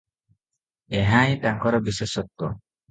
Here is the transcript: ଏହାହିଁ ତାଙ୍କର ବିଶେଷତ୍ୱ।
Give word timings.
ଏହାହିଁ 1.45 1.45
ତାଙ୍କର 1.47 1.85
ବିଶେଷତ୍ୱ। 1.91 2.53